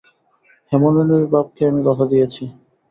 হেমনলিনীর 0.71 1.25
বাপকে 1.33 1.61
আমি 1.69 1.81
কথা 1.87 2.05
দিয়াছি। 2.11 2.43